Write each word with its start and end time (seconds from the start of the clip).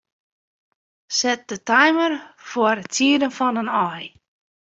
Set 1.17 1.41
de 1.51 1.57
timer 1.69 2.11
foar 2.49 2.77
it 2.83 2.91
sieden 2.97 3.35
fan 3.37 3.59
in 3.61 3.69
aai. 3.85 4.05